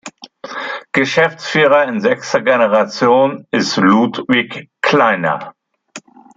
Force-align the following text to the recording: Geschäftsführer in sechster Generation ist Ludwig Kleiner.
Geschäftsführer 0.93 1.83
in 1.83 1.99
sechster 2.01 2.41
Generation 2.41 3.45
ist 3.51 3.77
Ludwig 3.77 4.71
Kleiner. 4.81 5.53